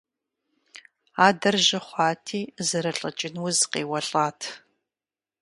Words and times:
Адэр 1.27 1.55
жьы 1.65 1.79
хъуати 1.85 2.41
зэрылӀыкӀын 2.67 3.35
уз 3.45 3.57
къеуэлӀат. 3.71 4.39